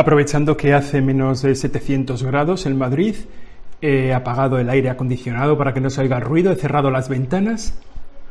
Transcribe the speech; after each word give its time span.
Aprovechando 0.00 0.56
que 0.56 0.72
hace 0.72 1.02
menos 1.02 1.42
de 1.42 1.54
700 1.54 2.22
grados 2.22 2.64
en 2.64 2.78
Madrid, 2.78 3.16
he 3.82 4.14
apagado 4.14 4.58
el 4.58 4.70
aire 4.70 4.88
acondicionado 4.88 5.58
para 5.58 5.74
que 5.74 5.82
no 5.82 5.90
se 5.90 6.00
oiga 6.00 6.18
ruido, 6.20 6.50
he 6.50 6.56
cerrado 6.56 6.90
las 6.90 7.10
ventanas 7.10 7.78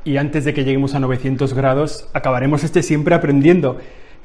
y 0.04 0.18
antes 0.18 0.46
de 0.46 0.56
que 0.56 0.64
lleguemos 0.64 0.96
a 0.96 1.00
900 1.00 1.54
grados 1.54 2.10
acabaremos 2.14 2.64
este 2.64 2.82
siempre 2.82 3.14
aprendiendo, 3.14 3.78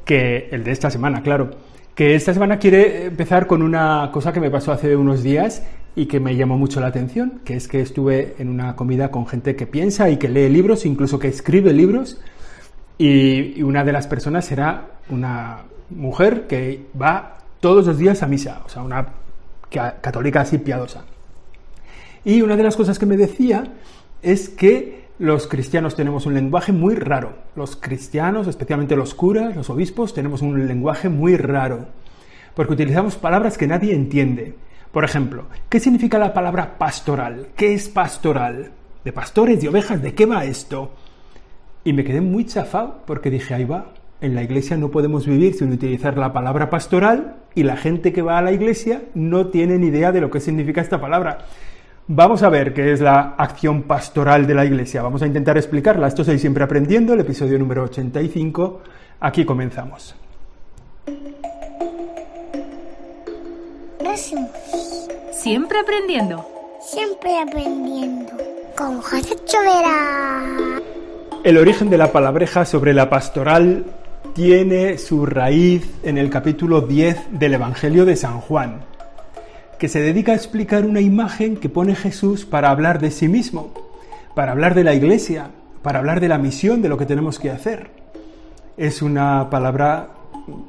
que 0.06 0.48
el 0.52 0.64
de 0.64 0.70
esta 0.70 0.90
semana, 0.90 1.20
claro, 1.20 1.50
que 1.94 2.14
esta 2.14 2.32
semana 2.32 2.58
quiere 2.58 3.08
empezar 3.08 3.46
con 3.46 3.60
una 3.60 4.08
cosa 4.10 4.32
que 4.32 4.40
me 4.40 4.50
pasó 4.50 4.72
hace 4.72 4.96
unos 4.96 5.22
días 5.22 5.64
y 5.94 6.06
que 6.06 6.20
me 6.20 6.36
llamó 6.36 6.56
mucho 6.56 6.80
la 6.80 6.86
atención, 6.86 7.42
que 7.44 7.56
es 7.56 7.68
que 7.68 7.82
estuve 7.82 8.36
en 8.38 8.48
una 8.48 8.74
comida 8.74 9.10
con 9.10 9.26
gente 9.26 9.54
que 9.54 9.66
piensa 9.66 10.08
y 10.08 10.16
que 10.16 10.30
lee 10.30 10.48
libros, 10.48 10.86
incluso 10.86 11.18
que 11.18 11.28
escribe 11.28 11.74
libros, 11.74 12.22
y 12.98 13.62
una 13.62 13.84
de 13.84 13.92
las 13.92 14.06
personas 14.06 14.50
era 14.52 14.88
una 15.08 15.62
mujer 15.90 16.46
que 16.46 16.86
va 17.00 17.38
todos 17.60 17.86
los 17.86 17.98
días 17.98 18.22
a 18.22 18.26
misa, 18.26 18.62
o 18.64 18.68
sea, 18.68 18.82
una 18.82 19.06
católica 19.70 20.42
así 20.42 20.58
piadosa. 20.58 21.04
Y 22.24 22.42
una 22.42 22.56
de 22.56 22.62
las 22.62 22.76
cosas 22.76 22.98
que 22.98 23.06
me 23.06 23.16
decía 23.16 23.64
es 24.22 24.48
que 24.48 25.04
los 25.18 25.46
cristianos 25.46 25.94
tenemos 25.94 26.26
un 26.26 26.34
lenguaje 26.34 26.72
muy 26.72 26.94
raro. 26.94 27.34
Los 27.54 27.76
cristianos, 27.76 28.46
especialmente 28.46 28.96
los 28.96 29.14
curas, 29.14 29.54
los 29.54 29.70
obispos, 29.70 30.14
tenemos 30.14 30.42
un 30.42 30.66
lenguaje 30.66 31.08
muy 31.08 31.36
raro. 31.36 31.86
Porque 32.54 32.72
utilizamos 32.72 33.16
palabras 33.16 33.58
que 33.58 33.66
nadie 33.66 33.94
entiende. 33.94 34.54
Por 34.92 35.04
ejemplo, 35.04 35.46
¿qué 35.68 35.80
significa 35.80 36.18
la 36.18 36.32
palabra 36.32 36.78
pastoral? 36.78 37.48
¿Qué 37.56 37.74
es 37.74 37.88
pastoral? 37.88 38.70
¿De 39.04 39.12
pastores, 39.12 39.60
de 39.60 39.68
ovejas? 39.68 40.00
¿De 40.00 40.14
qué 40.14 40.24
va 40.24 40.44
esto? 40.44 40.92
Y 41.84 41.92
me 41.92 42.02
quedé 42.02 42.20
muy 42.20 42.46
chafado 42.46 43.02
porque 43.06 43.30
dije, 43.30 43.54
ahí 43.54 43.64
va, 43.64 43.92
en 44.20 44.34
la 44.34 44.42
iglesia 44.42 44.76
no 44.76 44.90
podemos 44.90 45.26
vivir 45.26 45.54
sin 45.54 45.70
utilizar 45.70 46.16
la 46.16 46.32
palabra 46.32 46.70
pastoral 46.70 47.36
y 47.54 47.62
la 47.62 47.76
gente 47.76 48.12
que 48.12 48.22
va 48.22 48.38
a 48.38 48.42
la 48.42 48.52
iglesia 48.52 49.02
no 49.14 49.48
tiene 49.48 49.78
ni 49.78 49.88
idea 49.88 50.10
de 50.10 50.22
lo 50.22 50.30
que 50.30 50.40
significa 50.40 50.80
esta 50.80 51.00
palabra. 51.00 51.38
Vamos 52.06 52.42
a 52.42 52.48
ver 52.48 52.74
qué 52.74 52.92
es 52.92 53.00
la 53.00 53.34
acción 53.36 53.82
pastoral 53.82 54.46
de 54.46 54.54
la 54.54 54.64
iglesia. 54.64 55.02
Vamos 55.02 55.22
a 55.22 55.26
intentar 55.26 55.56
explicarla. 55.56 56.06
Esto 56.06 56.24
soy 56.24 56.38
siempre 56.38 56.64
aprendiendo, 56.64 57.12
el 57.14 57.20
episodio 57.20 57.58
número 57.58 57.84
85. 57.84 58.80
Aquí 59.20 59.44
comenzamos. 59.44 60.14
Siempre 65.32 65.78
aprendiendo. 65.78 66.46
Siempre 66.80 67.38
aprendiendo. 67.38 68.32
Con 68.76 69.02
José 69.02 69.36
Chovera. 69.44 70.93
El 71.44 71.58
origen 71.58 71.90
de 71.90 71.98
la 71.98 72.10
palabreja 72.10 72.64
sobre 72.64 72.94
la 72.94 73.10
pastoral 73.10 73.84
tiene 74.32 74.96
su 74.96 75.26
raíz 75.26 75.86
en 76.02 76.16
el 76.16 76.30
capítulo 76.30 76.80
10 76.80 77.38
del 77.38 77.52
Evangelio 77.52 78.06
de 78.06 78.16
San 78.16 78.40
Juan, 78.40 78.80
que 79.78 79.90
se 79.90 80.00
dedica 80.00 80.32
a 80.32 80.36
explicar 80.36 80.86
una 80.86 81.02
imagen 81.02 81.58
que 81.58 81.68
pone 81.68 81.94
Jesús 81.96 82.46
para 82.46 82.70
hablar 82.70 82.98
de 82.98 83.10
sí 83.10 83.28
mismo, 83.28 83.74
para 84.34 84.52
hablar 84.52 84.74
de 84.74 84.84
la 84.84 84.94
iglesia, 84.94 85.50
para 85.82 85.98
hablar 85.98 86.20
de 86.20 86.28
la 86.28 86.38
misión, 86.38 86.80
de 86.80 86.88
lo 86.88 86.96
que 86.96 87.04
tenemos 87.04 87.38
que 87.38 87.50
hacer. 87.50 87.90
Es 88.78 89.02
una 89.02 89.50
palabra 89.50 90.08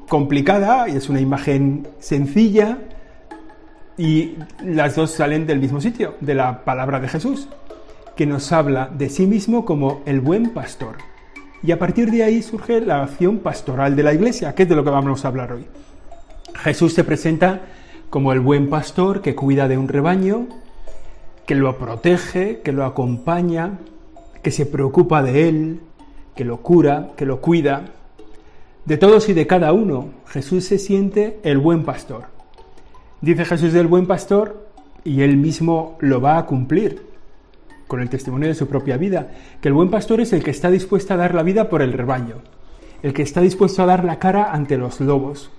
complicada 0.09 0.89
y 0.89 0.97
es 0.97 1.07
una 1.07 1.21
imagen 1.21 1.87
sencilla 1.99 2.79
y 3.97 4.33
las 4.61 4.97
dos 4.97 5.11
salen 5.11 5.47
del 5.47 5.59
mismo 5.59 5.79
sitio, 5.79 6.15
de 6.19 6.35
la 6.35 6.65
palabra 6.65 6.99
de 6.99 7.07
Jesús 7.07 7.47
que 8.15 8.25
nos 8.25 8.51
habla 8.51 8.89
de 8.97 9.09
sí 9.09 9.27
mismo 9.27 9.65
como 9.65 10.01
el 10.05 10.21
buen 10.21 10.51
pastor. 10.51 10.97
Y 11.61 11.71
a 11.71 11.79
partir 11.79 12.11
de 12.11 12.23
ahí 12.23 12.41
surge 12.41 12.79
la 12.79 13.03
acción 13.03 13.39
pastoral 13.39 13.95
de 13.95 14.03
la 14.03 14.13
iglesia, 14.13 14.55
que 14.55 14.63
es 14.63 14.69
de 14.69 14.75
lo 14.75 14.83
que 14.83 14.89
vamos 14.89 15.25
a 15.25 15.27
hablar 15.27 15.51
hoy. 15.51 15.65
Jesús 16.55 16.93
se 16.93 17.03
presenta 17.03 17.61
como 18.09 18.31
el 18.31 18.39
buen 18.39 18.69
pastor 18.69 19.21
que 19.21 19.35
cuida 19.35 19.67
de 19.67 19.77
un 19.77 19.87
rebaño, 19.87 20.47
que 21.45 21.55
lo 21.55 21.77
protege, 21.77 22.61
que 22.61 22.71
lo 22.71 22.85
acompaña, 22.85 23.79
que 24.41 24.51
se 24.51 24.65
preocupa 24.65 25.21
de 25.21 25.49
él, 25.49 25.79
que 26.35 26.45
lo 26.45 26.61
cura, 26.61 27.09
que 27.17 27.25
lo 27.25 27.41
cuida. 27.41 27.85
De 28.85 28.97
todos 28.97 29.27
y 29.27 29.33
de 29.33 29.47
cada 29.47 29.73
uno, 29.73 30.09
Jesús 30.27 30.65
se 30.65 30.77
siente 30.77 31.39
el 31.43 31.57
buen 31.57 31.83
pastor. 31.83 32.25
Dice 33.21 33.43
Jesús 33.43 33.73
del 33.73 33.87
buen 33.87 34.05
pastor 34.05 34.69
y 35.03 35.21
él 35.21 35.35
mismo 35.37 35.97
lo 35.99 36.21
va 36.21 36.37
a 36.37 36.45
cumplir 36.45 37.14
con 37.87 38.01
el 38.01 38.09
testimonio 38.09 38.47
de 38.47 38.55
su 38.55 38.67
propia 38.67 38.97
vida, 38.97 39.31
que 39.61 39.67
el 39.67 39.73
buen 39.73 39.89
pastor 39.89 40.21
es 40.21 40.33
el 40.33 40.43
que 40.43 40.51
está 40.51 40.69
dispuesto 40.69 41.13
a 41.13 41.17
dar 41.17 41.35
la 41.35 41.43
vida 41.43 41.69
por 41.69 41.81
el 41.81 41.93
rebaño, 41.93 42.35
el 43.03 43.13
que 43.13 43.21
está 43.21 43.41
dispuesto 43.41 43.83
a 43.83 43.85
dar 43.85 44.03
la 44.03 44.19
cara 44.19 44.51
ante 44.51 44.77
los 44.77 44.99
lobos, 44.99 45.51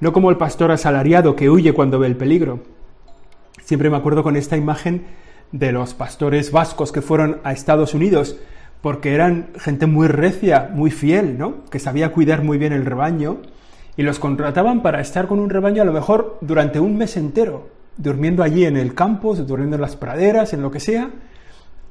no 0.00 0.12
como 0.12 0.30
el 0.30 0.36
pastor 0.36 0.70
asalariado 0.70 1.36
que 1.36 1.50
huye 1.50 1.72
cuando 1.72 1.98
ve 1.98 2.06
el 2.08 2.16
peligro. 2.16 2.60
Siempre 3.62 3.90
me 3.90 3.96
acuerdo 3.96 4.22
con 4.22 4.36
esta 4.36 4.56
imagen 4.56 5.04
de 5.52 5.70
los 5.70 5.94
pastores 5.94 6.50
vascos 6.50 6.90
que 6.90 7.02
fueron 7.02 7.38
a 7.44 7.52
Estados 7.52 7.94
Unidos, 7.94 8.36
porque 8.80 9.14
eran 9.14 9.50
gente 9.58 9.86
muy 9.86 10.08
recia, 10.08 10.70
muy 10.74 10.90
fiel, 10.90 11.38
¿no? 11.38 11.64
Que 11.70 11.78
sabía 11.78 12.12
cuidar 12.12 12.42
muy 12.42 12.58
bien 12.58 12.72
el 12.72 12.84
rebaño, 12.84 13.42
y 13.96 14.02
los 14.02 14.18
contrataban 14.18 14.82
para 14.82 15.00
estar 15.00 15.28
con 15.28 15.38
un 15.38 15.50
rebaño 15.50 15.82
a 15.82 15.84
lo 15.84 15.92
mejor 15.92 16.38
durante 16.40 16.80
un 16.80 16.96
mes 16.96 17.16
entero, 17.16 17.68
durmiendo 17.96 18.42
allí 18.42 18.64
en 18.64 18.76
el 18.76 18.94
campo, 18.94 19.36
durmiendo 19.36 19.76
en 19.76 19.82
las 19.82 19.96
praderas, 19.96 20.52
en 20.52 20.62
lo 20.62 20.70
que 20.70 20.80
sea, 20.80 21.10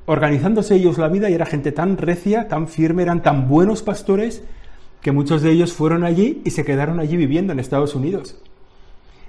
organizándose 0.05 0.75
ellos 0.75 0.97
la 0.97 1.07
vida 1.07 1.29
y 1.29 1.33
era 1.33 1.45
gente 1.45 1.71
tan 1.71 1.97
recia, 1.97 2.47
tan 2.47 2.67
firme, 2.67 3.03
eran 3.03 3.21
tan 3.21 3.47
buenos 3.47 3.83
pastores 3.83 4.43
que 5.01 5.11
muchos 5.11 5.41
de 5.41 5.51
ellos 5.51 5.73
fueron 5.73 6.03
allí 6.03 6.41
y 6.45 6.51
se 6.51 6.63
quedaron 6.63 6.99
allí 6.99 7.17
viviendo 7.17 7.53
en 7.53 7.59
Estados 7.59 7.95
Unidos. 7.95 8.37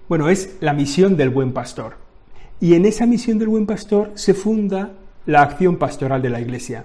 Bueno, 0.08 0.28
es 0.28 0.56
la 0.60 0.72
misión 0.72 1.16
del 1.16 1.30
buen 1.30 1.52
pastor. 1.52 1.96
Y 2.60 2.74
en 2.74 2.84
esa 2.84 3.06
misión 3.06 3.38
del 3.38 3.48
buen 3.48 3.66
pastor 3.66 4.10
se 4.14 4.34
funda 4.34 4.92
la 5.26 5.42
acción 5.42 5.76
pastoral 5.76 6.22
de 6.22 6.30
la 6.30 6.40
Iglesia. 6.40 6.84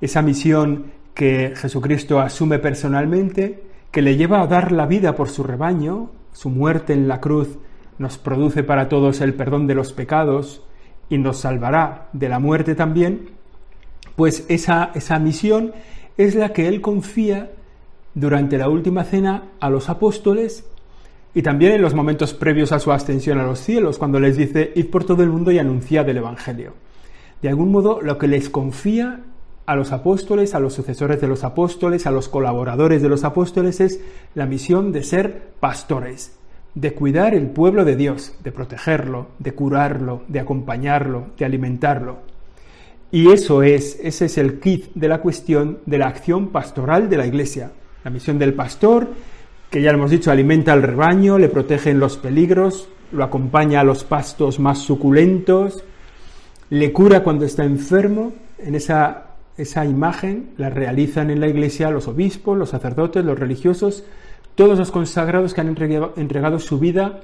Esa 0.00 0.22
misión 0.22 0.86
que 1.14 1.54
Jesucristo 1.56 2.20
asume 2.20 2.58
personalmente, 2.58 3.62
que 3.90 4.02
le 4.02 4.16
lleva 4.16 4.42
a 4.42 4.46
dar 4.46 4.72
la 4.72 4.86
vida 4.86 5.14
por 5.14 5.28
su 5.28 5.42
rebaño, 5.42 6.10
su 6.32 6.50
muerte 6.50 6.92
en 6.92 7.08
la 7.08 7.20
cruz 7.20 7.58
nos 7.98 8.16
produce 8.18 8.62
para 8.62 8.88
todos 8.88 9.20
el 9.20 9.34
perdón 9.34 9.66
de 9.66 9.74
los 9.74 9.92
pecados, 9.92 10.62
y 11.10 11.18
nos 11.18 11.38
salvará 11.38 12.08
de 12.12 12.28
la 12.28 12.38
muerte 12.38 12.74
también, 12.74 13.30
pues 14.16 14.44
esa, 14.48 14.90
esa 14.94 15.18
misión 15.18 15.72
es 16.16 16.34
la 16.34 16.52
que 16.52 16.68
él 16.68 16.80
confía 16.80 17.50
durante 18.14 18.58
la 18.58 18.68
última 18.68 19.04
cena 19.04 19.44
a 19.60 19.70
los 19.70 19.88
apóstoles 19.88 20.64
y 21.34 21.42
también 21.42 21.72
en 21.72 21.82
los 21.82 21.94
momentos 21.94 22.34
previos 22.34 22.72
a 22.72 22.80
su 22.80 22.90
ascensión 22.90 23.38
a 23.38 23.46
los 23.46 23.60
cielos, 23.60 23.98
cuando 23.98 24.18
les 24.18 24.36
dice, 24.36 24.72
id 24.74 24.86
por 24.86 25.04
todo 25.04 25.22
el 25.22 25.28
mundo 25.28 25.52
y 25.52 25.58
anunciad 25.58 26.08
el 26.08 26.16
Evangelio. 26.16 26.72
De 27.40 27.48
algún 27.48 27.70
modo, 27.70 28.00
lo 28.02 28.18
que 28.18 28.26
les 28.26 28.50
confía 28.50 29.20
a 29.66 29.76
los 29.76 29.92
apóstoles, 29.92 30.54
a 30.54 30.60
los 30.60 30.74
sucesores 30.74 31.20
de 31.20 31.28
los 31.28 31.44
apóstoles, 31.44 32.06
a 32.06 32.10
los 32.10 32.28
colaboradores 32.28 33.02
de 33.02 33.08
los 33.08 33.22
apóstoles, 33.22 33.80
es 33.80 34.00
la 34.34 34.46
misión 34.46 34.90
de 34.90 35.02
ser 35.02 35.50
pastores, 35.60 36.36
de 36.74 36.94
cuidar 36.94 37.34
el 37.34 37.46
pueblo 37.46 37.84
de 37.84 37.96
Dios, 37.96 38.34
de 38.44 38.52
protegerlo, 38.52 39.28
de 39.38 39.52
curarlo, 39.52 40.22
de 40.28 40.40
acompañarlo, 40.40 41.28
de 41.38 41.44
alimentarlo. 41.44 42.18
Y 43.10 43.30
eso 43.32 43.62
es, 43.62 43.98
ese 44.02 44.26
es 44.26 44.38
el 44.38 44.60
kit 44.60 44.92
de 44.94 45.08
la 45.08 45.20
cuestión 45.20 45.78
de 45.86 45.98
la 45.98 46.08
acción 46.08 46.48
pastoral 46.48 47.08
de 47.08 47.16
la 47.16 47.26
Iglesia. 47.26 47.72
La 48.04 48.10
misión 48.10 48.38
del 48.38 48.54
pastor, 48.54 49.08
que 49.70 49.80
ya 49.80 49.92
lo 49.92 49.98
hemos 49.98 50.10
dicho, 50.10 50.30
alimenta 50.30 50.72
al 50.72 50.82
rebaño, 50.82 51.38
le 51.38 51.48
protege 51.48 51.90
en 51.90 52.00
los 52.00 52.18
peligros, 52.18 52.88
lo 53.12 53.24
acompaña 53.24 53.80
a 53.80 53.84
los 53.84 54.04
pastos 54.04 54.60
más 54.60 54.78
suculentos, 54.78 55.82
le 56.70 56.92
cura 56.92 57.22
cuando 57.22 57.46
está 57.46 57.64
enfermo. 57.64 58.32
En 58.58 58.74
esa, 58.74 59.28
esa 59.56 59.86
imagen 59.86 60.50
la 60.58 60.68
realizan 60.68 61.30
en 61.30 61.40
la 61.40 61.48
Iglesia 61.48 61.90
los 61.90 62.08
obispos, 62.08 62.58
los 62.58 62.70
sacerdotes, 62.70 63.24
los 63.24 63.38
religiosos, 63.38 64.04
todos 64.58 64.76
los 64.76 64.90
consagrados 64.90 65.54
que 65.54 65.60
han 65.60 65.68
entregado, 65.68 66.58
su 66.58 66.80
vida 66.80 67.20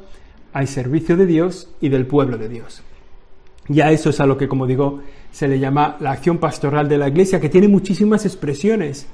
al 0.53 0.69
servicio 0.69 1.17
de 1.17 1.27
Dios 1.27 1.69
y 1.81 1.89
del 1.89 2.07
pueblo 2.07 2.39
de 2.39 2.49
Dios. 2.49 2.85
Ya 3.67 3.91
eso 3.91 4.11
es 4.11 4.21
a 4.21 4.27
lo 4.27 4.39
que, 4.39 4.47
como 4.47 4.69
digo, 4.69 5.01
se 5.33 5.49
le 5.49 5.59
llama 5.59 5.97
la 5.99 6.13
acción 6.13 6.39
pastoral 6.39 6.89
de 6.89 6.97
la 6.97 7.09
Iglesia, 7.09 7.41
que 7.41 7.49
tiene 7.49 7.67
muchísimas 7.67 8.25
expresiones, 8.25 9.09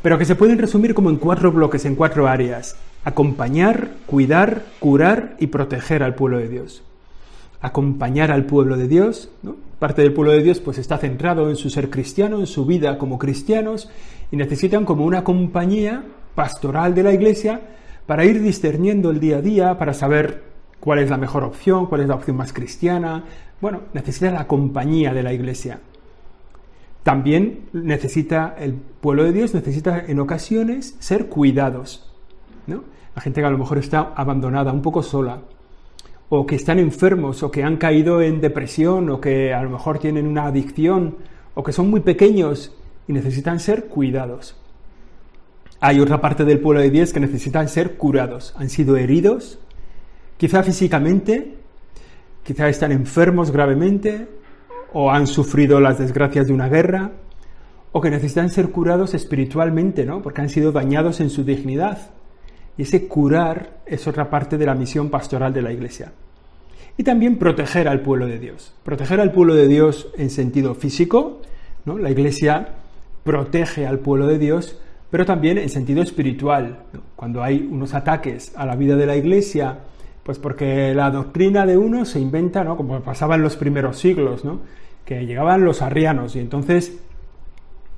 pero 0.00 0.16
que 0.16 0.24
se 0.24 0.36
pueden 0.36 0.58
resumir 0.58 0.94
como 0.94 1.10
en 1.10 1.16
cuatro 1.16 1.50
bloques, 1.50 1.84
en 1.86 1.96
cuatro 1.96 2.28
áreas. 2.28 2.76
Acompañar, 3.02 3.90
cuidar, 4.06 4.62
curar 4.78 5.34
y 5.40 5.48
proteger 5.48 6.04
al 6.04 6.14
pueblo 6.14 6.38
de 6.38 6.48
Dios. 6.48 6.84
Acompañar 7.60 8.30
al 8.30 8.46
pueblo 8.46 8.76
de 8.76 8.86
Dios, 8.86 9.28
parte 9.80 10.02
del 10.02 10.12
pueblo 10.12 10.34
de 10.34 10.44
Dios 10.44 10.60
pues 10.60 10.78
está 10.78 10.98
centrado 10.98 11.50
en 11.50 11.56
su 11.56 11.68
ser 11.68 11.90
cristiano, 11.90 12.38
en 12.38 12.46
su 12.46 12.64
vida 12.64 12.96
como 12.96 13.18
cristianos, 13.18 13.90
y 14.30 14.36
necesitan 14.36 14.84
como 14.84 15.04
una 15.04 15.24
compañía 15.24 16.04
pastoral 16.36 16.94
de 16.94 17.02
la 17.02 17.12
Iglesia 17.12 17.60
para 18.06 18.24
ir 18.24 18.40
discerniendo 18.40 19.10
el 19.10 19.18
día 19.18 19.38
a 19.38 19.42
día, 19.42 19.78
para 19.78 19.92
saber 19.92 20.44
cuál 20.78 21.00
es 21.00 21.10
la 21.10 21.16
mejor 21.16 21.42
opción, 21.42 21.86
cuál 21.86 22.02
es 22.02 22.08
la 22.08 22.14
opción 22.14 22.36
más 22.36 22.52
cristiana. 22.52 23.24
Bueno, 23.60 23.80
necesita 23.92 24.30
la 24.30 24.46
compañía 24.46 25.12
de 25.12 25.24
la 25.24 25.32
Iglesia. 25.32 25.80
También 27.02 27.68
necesita 27.72 28.54
el 28.56 28.74
pueblo 28.74 29.24
de 29.24 29.32
Dios, 29.32 29.52
necesita 29.54 30.04
en 30.06 30.20
ocasiones 30.20 30.94
ser 31.00 31.26
cuidados. 31.26 32.12
¿no? 32.68 32.84
a 33.16 33.20
gente 33.20 33.40
que 33.40 33.46
a 33.46 33.50
lo 33.50 33.58
mejor 33.58 33.78
está 33.78 34.12
abandonada, 34.14 34.72
un 34.72 34.82
poco 34.82 35.02
sola, 35.02 35.40
o 36.28 36.44
que 36.44 36.54
están 36.54 36.78
enfermos, 36.78 37.42
o 37.42 37.50
que 37.50 37.64
han 37.64 37.78
caído 37.78 38.20
en 38.20 38.40
depresión, 38.40 39.08
o 39.08 39.20
que 39.20 39.54
a 39.54 39.62
lo 39.62 39.70
mejor 39.70 39.98
tienen 39.98 40.26
una 40.26 40.44
adicción, 40.44 41.16
o 41.54 41.62
que 41.62 41.72
son 41.72 41.88
muy 41.88 42.00
pequeños 42.00 42.76
y 43.08 43.14
necesitan 43.14 43.58
ser 43.58 43.86
cuidados. 43.86 44.54
Hay 45.80 46.00
otra 46.00 46.20
parte 46.20 46.44
del 46.44 46.60
pueblo 46.60 46.80
de 46.80 46.90
Dios 46.90 47.12
que 47.12 47.20
necesitan 47.20 47.68
ser 47.68 47.96
curados. 47.96 48.54
Han 48.56 48.70
sido 48.70 48.96
heridos, 48.96 49.58
quizá 50.38 50.62
físicamente, 50.62 51.54
quizá 52.42 52.68
están 52.68 52.92
enfermos 52.92 53.50
gravemente, 53.50 54.28
o 54.92 55.10
han 55.10 55.26
sufrido 55.26 55.80
las 55.80 55.98
desgracias 55.98 56.46
de 56.46 56.54
una 56.54 56.68
guerra, 56.68 57.12
o 57.92 58.00
que 58.00 58.10
necesitan 58.10 58.50
ser 58.50 58.70
curados 58.70 59.14
espiritualmente, 59.14 60.04
¿no? 60.04 60.22
Porque 60.22 60.40
han 60.40 60.48
sido 60.48 60.72
dañados 60.72 61.20
en 61.20 61.30
su 61.30 61.44
dignidad. 61.44 62.10
Y 62.78 62.82
ese 62.82 63.06
curar 63.08 63.80
es 63.86 64.06
otra 64.06 64.28
parte 64.30 64.58
de 64.58 64.66
la 64.66 64.74
misión 64.74 65.10
pastoral 65.10 65.52
de 65.52 65.62
la 65.62 65.72
Iglesia. 65.72 66.12
Y 66.98 67.02
también 67.02 67.38
proteger 67.38 67.88
al 67.88 68.00
pueblo 68.00 68.26
de 68.26 68.38
Dios. 68.38 68.74
Proteger 68.84 69.20
al 69.20 69.32
pueblo 69.32 69.54
de 69.54 69.68
Dios 69.68 70.08
en 70.16 70.30
sentido 70.30 70.74
físico, 70.74 71.40
¿no? 71.84 71.98
La 71.98 72.10
Iglesia 72.10 72.68
protege 73.24 73.86
al 73.86 73.98
pueblo 73.98 74.26
de 74.26 74.38
Dios, 74.38 74.78
pero 75.10 75.24
también 75.24 75.58
en 75.58 75.68
sentido 75.68 76.02
espiritual. 76.02 76.84
Cuando 77.14 77.42
hay 77.42 77.68
unos 77.70 77.94
ataques 77.94 78.52
a 78.56 78.66
la 78.66 78.76
vida 78.76 78.96
de 78.96 79.06
la 79.06 79.16
Iglesia, 79.16 79.78
pues 80.22 80.38
porque 80.38 80.94
la 80.94 81.10
doctrina 81.10 81.64
de 81.66 81.76
uno 81.76 82.04
se 82.04 82.18
inventa, 82.18 82.64
¿no? 82.64 82.76
Como 82.76 83.00
pasaba 83.00 83.36
en 83.36 83.42
los 83.42 83.56
primeros 83.56 83.98
siglos, 83.98 84.44
¿no? 84.44 84.60
Que 85.04 85.24
llegaban 85.24 85.64
los 85.64 85.82
arrianos 85.82 86.34
y 86.34 86.40
entonces 86.40 86.98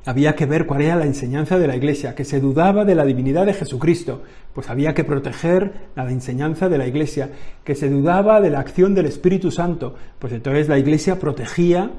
había 0.05 0.35
que 0.35 0.47
ver 0.47 0.67
cuál 0.67 0.83
era 0.83 0.97
la 0.97 1.05
enseñanza 1.05 1.59
de 1.59 1.67
la 1.67 1.77
Iglesia, 1.77 2.15
que 2.15 2.25
se 2.25 2.41
dudaba 2.41 2.85
de 2.85 2.95
la 2.95 3.05
divinidad 3.05 3.47
de 3.47 3.53
Jesucristo, 3.53 4.23
pues 4.55 4.71
había 4.71 4.95
que 4.95 5.05
proteger 5.05 5.73
la 5.97 6.11
enseñanza 6.11 6.69
de 6.69 6.79
la 6.79 6.87
Iglesia, 6.87 7.31
que 7.65 7.75
se 7.75 7.91
dudaba 7.91 8.41
de 8.41 8.51
la 8.51 8.61
acción 8.61 8.95
del 8.95 9.07
Espíritu 9.07 9.51
Santo, 9.51 9.95
pues 10.19 10.33
entonces 10.33 10.69
la 10.69 10.79
Iglesia 10.79 11.19
protegía, 11.19 11.91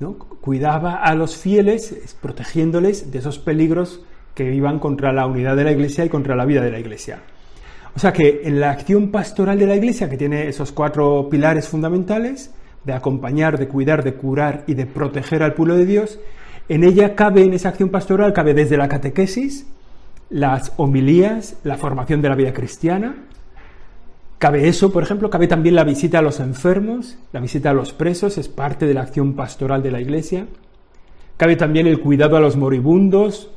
¿no? 0.00 0.14
cuidaba 0.14 0.94
a 0.94 1.14
los 1.14 1.36
fieles, 1.36 2.16
protegiéndoles 2.20 3.12
de 3.12 3.18
esos 3.18 3.38
peligros 3.38 4.02
que 4.34 4.54
iban 4.54 4.78
contra 4.78 5.12
la 5.12 5.26
unidad 5.26 5.56
de 5.56 5.64
la 5.64 5.72
Iglesia 5.72 6.04
y 6.04 6.08
contra 6.08 6.36
la 6.36 6.44
vida 6.44 6.62
de 6.62 6.70
la 6.70 6.78
Iglesia. 6.78 7.20
O 7.94 7.98
sea 7.98 8.12
que 8.12 8.42
en 8.44 8.60
la 8.60 8.70
acción 8.70 9.10
pastoral 9.10 9.58
de 9.58 9.66
la 9.66 9.76
Iglesia, 9.76 10.08
que 10.08 10.16
tiene 10.16 10.48
esos 10.48 10.72
cuatro 10.72 11.28
pilares 11.30 11.68
fundamentales, 11.68 12.54
de 12.84 12.92
acompañar, 12.92 13.58
de 13.58 13.68
cuidar, 13.68 14.02
de 14.02 14.14
curar 14.14 14.64
y 14.66 14.74
de 14.74 14.86
proteger 14.86 15.42
al 15.42 15.54
pueblo 15.54 15.76
de 15.76 15.86
Dios, 15.86 16.18
en 16.68 16.84
ella 16.84 17.14
cabe, 17.14 17.44
en 17.44 17.52
esa 17.52 17.68
acción 17.68 17.90
pastoral, 17.90 18.32
cabe 18.32 18.54
desde 18.54 18.76
la 18.76 18.88
catequesis, 18.88 19.66
las 20.30 20.72
homilías, 20.76 21.56
la 21.64 21.76
formación 21.76 22.22
de 22.22 22.28
la 22.28 22.34
vida 22.34 22.52
cristiana. 22.52 23.14
Cabe 24.38 24.66
eso, 24.66 24.90
por 24.90 25.02
ejemplo, 25.02 25.28
cabe 25.28 25.46
también 25.46 25.74
la 25.74 25.84
visita 25.84 26.18
a 26.18 26.22
los 26.22 26.40
enfermos, 26.40 27.18
la 27.32 27.40
visita 27.40 27.70
a 27.70 27.74
los 27.74 27.92
presos, 27.92 28.38
es 28.38 28.48
parte 28.48 28.86
de 28.86 28.94
la 28.94 29.02
acción 29.02 29.34
pastoral 29.34 29.82
de 29.82 29.90
la 29.90 30.00
Iglesia. 30.00 30.46
Cabe 31.36 31.56
también 31.56 31.86
el 31.86 32.00
cuidado 32.00 32.36
a 32.36 32.40
los 32.40 32.56
moribundos, 32.56 33.50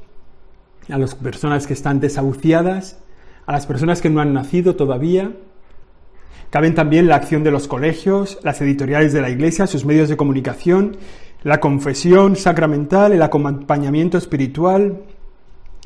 a 0.90 0.98
las 0.98 1.16
personas 1.16 1.68
que 1.68 1.74
están 1.74 2.00
desahuciadas, 2.00 3.00
a 3.46 3.52
las 3.52 3.66
personas 3.66 4.02
que 4.02 4.10
no 4.10 4.22
han 4.22 4.34
nacido 4.34 4.76
todavía. 4.76 5.32
Caben 6.50 6.76
también 6.76 7.08
la 7.08 7.16
acción 7.16 7.44
de 7.44 7.52
los 7.52 7.68
colegios, 7.68 8.40
las 8.44 8.62
editoriales 8.62 9.14
de 9.14 9.22
la 9.22 9.30
Iglesia, 9.30 9.68
sus 9.68 9.86
medios 9.86 10.10
de 10.10 10.18
comunicación 10.18 10.98
la 11.46 11.60
confesión 11.60 12.36
sacramental, 12.36 13.14
el 13.14 13.22
acompañamiento 13.22 14.18
espiritual, 14.18 15.04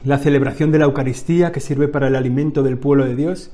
la 0.05 0.17
celebración 0.17 0.71
de 0.71 0.79
la 0.79 0.85
Eucaristía 0.85 1.51
que 1.51 1.59
sirve 1.59 1.89
para 1.89 2.07
el 2.07 2.15
alimento 2.15 2.63
del 2.63 2.77
pueblo 2.77 3.03
de 3.03 3.17
Dios. 3.17 3.51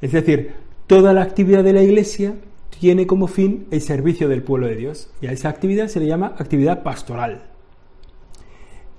Es 0.00 0.12
decir, 0.12 0.54
toda 0.86 1.12
la 1.12 1.20
actividad 1.20 1.62
de 1.62 1.74
la 1.74 1.82
Iglesia 1.82 2.36
tiene 2.80 3.06
como 3.06 3.26
fin 3.26 3.66
el 3.70 3.82
servicio 3.82 4.26
del 4.26 4.42
pueblo 4.42 4.68
de 4.68 4.76
Dios 4.76 5.10
y 5.20 5.26
a 5.26 5.32
esa 5.32 5.50
actividad 5.50 5.88
se 5.88 6.00
le 6.00 6.06
llama 6.06 6.34
actividad 6.38 6.82
pastoral. 6.82 7.42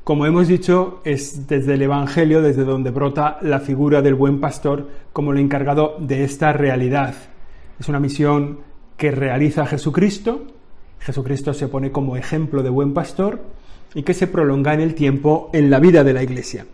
Como 0.10 0.26
hemos 0.26 0.48
dicho, 0.48 1.02
es 1.04 1.46
desde 1.46 1.76
el 1.76 1.84
Evangelio 1.84 2.42
desde 2.42 2.64
donde 2.64 2.90
brota 2.90 3.38
la 3.44 3.60
figura 3.60 4.02
del 4.02 4.16
buen 4.16 4.40
pastor 4.40 4.88
como 5.14 5.34
el 5.34 5.38
encargado 5.38 5.98
de 6.00 6.24
esta 6.24 6.52
realidad. 6.52 7.14
Es 7.80 7.90
una 7.90 8.00
misión 8.00 8.58
que 8.98 9.12
realiza 9.12 9.68
Jesucristo 9.68 10.48
Jesucristo 11.00 11.54
se 11.54 11.68
pone 11.68 11.92
como 11.92 12.18
ejemplo 12.18 12.64
de 12.64 12.72
buen 12.72 12.96
pastor 12.96 13.40
y 13.94 14.02
que 14.02 14.16
se 14.16 14.26
prolonga 14.26 14.74
en 14.74 14.80
el 14.80 14.96
tiempo 14.96 15.52
en 15.54 15.70
la 15.70 15.80
vida 15.80 16.04
de 16.04 16.14
la 16.14 16.24
Iglesia. 16.24 16.66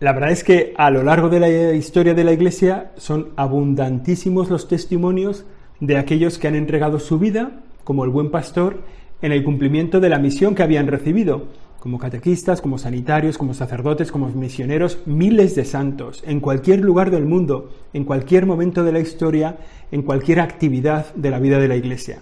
La 0.00 0.12
verdad 0.12 0.32
es 0.32 0.44
que 0.44 0.74
a 0.76 0.90
lo 0.90 1.02
largo 1.02 1.30
de 1.30 1.40
la 1.40 1.72
historia 1.72 2.12
de 2.12 2.24
la 2.24 2.34
Iglesia 2.34 2.92
son 2.98 3.30
abundantísimos 3.36 4.50
los 4.50 4.68
testimonios 4.68 5.46
de 5.80 5.96
aquellos 5.96 6.38
que 6.38 6.46
han 6.46 6.56
entregado 6.56 6.98
su 6.98 7.18
vida, 7.18 7.62
como 7.84 8.04
el 8.04 8.10
buen 8.10 8.30
pastor, 8.30 8.82
en 9.22 9.32
el 9.32 9.42
cumplimiento 9.44 9.98
de 9.98 10.10
la 10.10 10.18
misión 10.18 10.54
que 10.54 10.62
habían 10.62 10.86
recibido, 10.86 11.46
como 11.80 11.98
catequistas, 11.98 12.60
como 12.60 12.78
sanitarios, 12.78 13.38
como 13.38 13.54
sacerdotes, 13.54 14.12
como 14.12 14.28
misioneros, 14.28 14.98
miles 15.06 15.54
de 15.54 15.64
santos, 15.64 16.22
en 16.26 16.40
cualquier 16.40 16.80
lugar 16.80 17.10
del 17.10 17.26
mundo, 17.26 17.72
en 17.92 18.04
cualquier 18.04 18.46
momento 18.46 18.84
de 18.84 18.92
la 18.92 19.00
historia, 19.00 19.56
en 19.90 20.02
cualquier 20.02 20.40
actividad 20.40 21.12
de 21.14 21.30
la 21.30 21.40
vida 21.40 21.58
de 21.58 21.68
la 21.68 21.76
Iglesia 21.76 22.20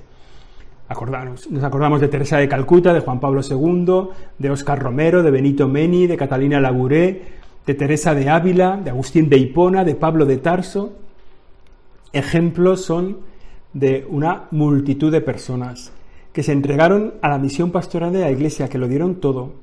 nos 1.50 1.64
acordamos 1.64 2.00
de 2.00 2.08
Teresa 2.08 2.38
de 2.38 2.49
Calcuta, 2.49 2.94
de 2.94 3.00
Juan 3.00 3.20
Pablo 3.20 3.43
II, 3.43 4.08
de 4.38 4.50
Óscar 4.50 4.82
Romero, 4.82 5.22
de 5.22 5.31
Benito 5.31 5.69
Meni, 5.69 6.06
de 6.06 6.16
Catalina 6.16 6.61
Labouré, 6.61 7.25
de 7.66 7.75
Teresa 7.75 8.14
de 8.14 8.31
Ávila, 8.31 8.81
de 8.82 8.90
Agustín 8.90 9.28
de 9.28 9.37
Hipona, 9.37 9.84
de 9.84 9.94
Pablo 9.94 10.25
de 10.25 10.38
Tarso. 10.38 10.94
Ejemplos 12.14 12.87
son 12.87 13.19
de 13.75 14.06
una 14.08 14.44
multitud 14.50 15.12
de 15.12 15.20
personas 15.20 15.93
que 16.32 16.42
se 16.42 16.52
entregaron 16.52 17.14
a 17.22 17.28
la 17.28 17.38
misión 17.38 17.70
pastoral 17.70 18.12
de 18.12 18.20
la 18.20 18.30
Iglesia, 18.30 18.69
que 18.69 18.78
lo 18.78 18.88
dieron 18.88 19.16
todo, 19.16 19.54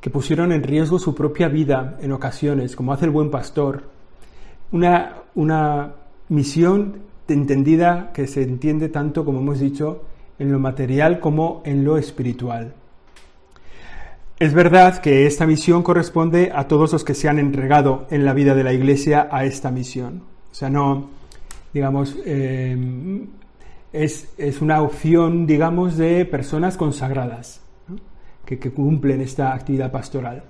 que 0.00 0.10
pusieron 0.10 0.52
en 0.52 0.62
riesgo 0.62 0.98
su 0.98 1.14
propia 1.14 1.48
vida 1.48 1.98
en 2.00 2.12
ocasiones, 2.12 2.76
como 2.76 2.92
hace 2.92 3.04
el 3.04 3.10
buen 3.10 3.30
pastor. 3.30 3.84
Una, 4.72 5.16
una 5.34 5.94
misión 6.28 7.02
entendida 7.28 8.12
que 8.12 8.26
se 8.26 8.42
entiende 8.42 8.88
tanto, 8.88 9.24
como 9.24 9.40
hemos 9.40 9.60
dicho, 9.60 10.02
en 10.38 10.50
lo 10.50 10.58
material 10.58 11.20
como 11.20 11.62
en 11.64 11.84
lo 11.84 11.98
espiritual. 11.98 12.74
Es 14.38 14.54
verdad 14.54 14.98
que 15.02 15.26
esta 15.26 15.46
misión 15.46 15.82
corresponde 15.82 16.50
a 16.54 16.66
todos 16.66 16.94
los 16.94 17.04
que 17.04 17.14
se 17.14 17.28
han 17.28 17.38
entregado 17.38 18.06
en 18.10 18.24
la 18.24 18.32
vida 18.32 18.54
de 18.54 18.64
la 18.64 18.72
Iglesia 18.72 19.28
a 19.30 19.44
esta 19.44 19.70
misión. 19.70 20.22
O 20.50 20.54
sea, 20.54 20.70
no, 20.70 21.10
digamos, 21.74 22.16
eh, 22.24 22.74
es, 23.92 24.28
una 24.60 24.82
opción, 24.82 25.46
digamos, 25.46 25.96
de 25.96 26.24
personas 26.24 26.76
consagradas 26.76 27.60
que, 28.44 28.58
que 28.58 28.70
cumplen 28.70 29.20
esta 29.20 29.54
actividad 29.54 29.90
pastoral. 29.90 30.44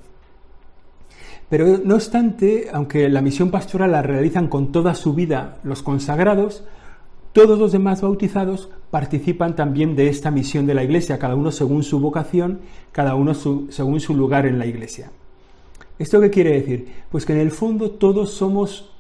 Pero 1.49 1.79
no 1.85 1.97
obstante, 1.97 2.69
aunque 2.73 3.09
la 3.09 3.23
misión 3.23 3.51
pastoral 3.51 3.93
la 3.93 4.03
realizan 4.03 4.49
con 4.49 4.71
toda 4.71 4.95
su 4.95 5.15
vida 5.15 5.59
los 5.65 5.83
consagrados, 5.83 6.65
todos 7.33 7.59
los 7.59 7.73
demás 7.73 8.03
bautizados 8.03 8.71
participan 8.91 9.55
también 9.55 9.95
de 9.95 10.09
esta 10.09 10.31
misión 10.31 10.67
de 10.67 10.75
la 10.75 10.85
Iglesia, 10.85 11.19
cada 11.19 11.37
uno 11.37 11.53
según 11.53 11.83
su 11.83 12.01
vocación, 12.01 12.61
cada 12.93 13.15
uno 13.15 13.35
según 13.35 14.01
su 14.01 14.15
lugar 14.15 14.47
en 14.47 14.59
la 14.59 14.67
Iglesia. 14.67 15.11
¿Esto 15.99 16.21
qué 16.21 16.31
quiere 16.31 16.53
decir? 16.61 16.89
Pues 17.11 17.27
que 17.27 17.33
en 17.33 17.41
el 17.41 17.51
fondo 17.51 17.91
todos 17.91 18.33
somos 18.33 18.93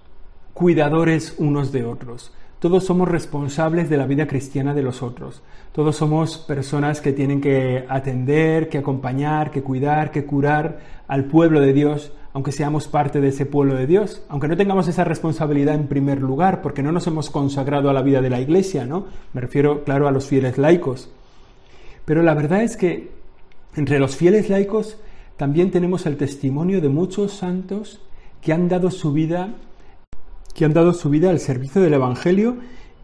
cuidadores 0.54 1.34
unos 1.38 1.72
de 1.72 1.84
otros, 1.84 2.32
todos 2.60 2.84
somos 2.84 3.08
responsables 3.08 3.90
de 3.90 3.96
la 3.96 4.06
vida 4.06 4.28
cristiana 4.28 4.72
de 4.72 4.82
los 4.82 5.02
otros, 5.02 5.42
todos 5.72 5.96
somos 5.96 6.38
personas 6.38 7.00
que 7.00 7.12
tienen 7.12 7.40
que 7.40 7.84
atender, 7.88 8.68
que 8.68 8.78
acompañar, 8.78 9.50
que 9.50 9.62
cuidar, 9.62 10.12
que 10.12 10.24
curar 10.24 10.78
al 11.08 11.24
pueblo 11.24 11.60
de 11.60 11.72
Dios 11.72 12.12
aunque 12.32 12.52
seamos 12.52 12.86
parte 12.86 13.20
de 13.20 13.28
ese 13.28 13.46
pueblo 13.46 13.74
de 13.74 13.86
Dios, 13.86 14.22
aunque 14.28 14.46
no 14.46 14.56
tengamos 14.56 14.86
esa 14.86 15.04
responsabilidad 15.04 15.74
en 15.74 15.88
primer 15.88 16.20
lugar, 16.20 16.62
porque 16.62 16.82
no 16.82 16.92
nos 16.92 17.06
hemos 17.06 17.28
consagrado 17.28 17.90
a 17.90 17.92
la 17.92 18.02
vida 18.02 18.20
de 18.20 18.30
la 18.30 18.40
Iglesia, 18.40 18.86
¿no? 18.86 19.06
Me 19.32 19.40
refiero, 19.40 19.82
claro, 19.82 20.06
a 20.06 20.12
los 20.12 20.26
fieles 20.26 20.56
laicos. 20.56 21.10
Pero 22.04 22.22
la 22.22 22.34
verdad 22.34 22.62
es 22.62 22.76
que 22.76 23.10
entre 23.74 23.98
los 23.98 24.16
fieles 24.16 24.48
laicos 24.48 24.96
también 25.36 25.70
tenemos 25.70 26.06
el 26.06 26.16
testimonio 26.16 26.80
de 26.80 26.88
muchos 26.88 27.32
santos 27.32 28.00
que 28.40 28.52
han 28.52 28.68
dado 28.68 28.90
su 28.90 29.12
vida 29.12 29.54
que 30.54 30.64
han 30.64 30.72
dado 30.72 30.92
su 30.92 31.10
vida 31.10 31.30
al 31.30 31.40
servicio 31.40 31.80
del 31.80 31.94
evangelio 31.94 32.56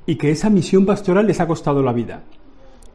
y 0.06 0.16
que 0.16 0.30
esa 0.30 0.50
misión 0.50 0.86
pastoral 0.86 1.26
les 1.26 1.40
ha 1.40 1.46
costado 1.46 1.82
la 1.82 1.92
vida. 1.92 2.22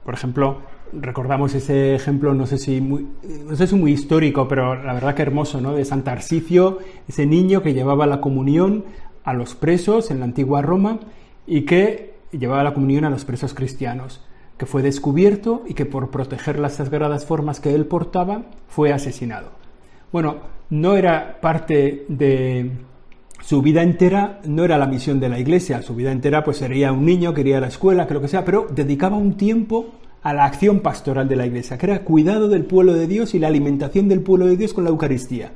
Por 0.04 0.14
ejemplo, 0.14 0.60
recordamos 0.94 1.54
ese 1.54 1.96
ejemplo, 1.96 2.34
no 2.34 2.46
sé 2.46 2.58
si 2.58 2.82
muy, 2.82 3.08
no 3.46 3.56
sé 3.56 3.68
si 3.68 3.76
muy 3.76 3.92
histórico, 3.92 4.48
pero 4.48 4.76
la 4.76 4.94
verdad 4.94 5.16
que 5.16 5.22
hermoso, 5.22 5.62
¿no? 5.62 5.74
De 5.74 5.86
San 5.86 6.04
Tarsicio, 6.04 6.80
ese 7.08 7.26
niño 7.26 7.62
que 7.62 7.74
llevaba 7.74 8.08
la 8.08 8.22
comunión 8.22 8.86
a 9.24 9.34
los 9.34 9.56
presos 9.56 10.12
en 10.12 10.20
la 10.20 10.26
antigua 10.26 10.62
Roma 10.62 11.00
y 11.46 11.62
que 11.62 12.14
llevaba 12.32 12.64
la 12.64 12.74
comunión 12.74 13.06
a 13.06 13.10
los 13.10 13.26
presos 13.26 13.54
cristianos, 13.54 14.22
que 14.58 14.66
fue 14.66 14.82
descubierto 14.82 15.64
y 15.68 15.74
que 15.74 15.86
por 15.86 16.10
proteger 16.10 16.60
las 16.60 16.74
sagradas 16.74 17.26
formas 17.26 17.60
que 17.60 17.74
él 17.74 17.86
portaba 17.86 18.44
fue 18.68 18.94
asesinado. 18.94 19.50
Bueno, 20.12 20.38
no 20.70 20.96
era 20.96 21.40
parte 21.42 22.06
de 22.08 22.72
su 23.42 23.62
vida 23.62 23.82
entera 23.82 24.40
no 24.46 24.64
era 24.64 24.78
la 24.78 24.88
misión 24.88 25.20
de 25.20 25.30
la 25.30 25.40
iglesia, 25.40 25.82
su 25.82 25.96
vida 25.96 26.12
entera 26.12 26.44
pues 26.44 26.58
sería 26.58 26.92
un 26.92 27.06
niño, 27.06 27.34
quería 27.34 27.60
la 27.60 27.68
escuela, 27.68 28.08
que 28.08 28.14
lo 28.14 28.22
que 28.22 28.28
sea, 28.28 28.46
pero 28.46 28.68
dedicaba 28.74 29.18
un 29.18 29.36
tiempo 29.36 29.88
a 30.22 30.34
la 30.34 30.46
acción 30.46 30.82
pastoral 30.82 31.28
de 31.28 31.36
la 31.36 31.48
iglesia, 31.48 31.78
que 31.78 31.88
era 31.88 32.04
cuidado 32.04 32.48
del 32.48 32.66
pueblo 32.66 32.94
de 32.94 33.08
Dios 33.08 33.34
y 33.34 33.40
la 33.40 33.48
alimentación 33.48 34.08
del 34.08 34.22
pueblo 34.22 34.46
de 34.46 34.58
Dios 34.58 34.74
con 34.74 34.84
la 34.84 34.92
Eucaristía. 34.92 35.52